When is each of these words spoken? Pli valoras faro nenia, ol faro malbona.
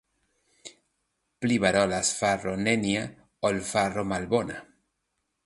Pli 1.45 1.59
valoras 1.65 2.09
faro 2.21 2.55
nenia, 2.69 3.05
ol 3.51 3.61
faro 3.71 4.09
malbona. 4.15 4.59